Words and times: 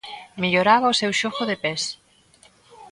Melloraba 0.41 0.93
o 0.93 0.97
seu 1.01 1.11
xogo 1.19 1.43
de 1.49 1.57
pés. 1.63 1.81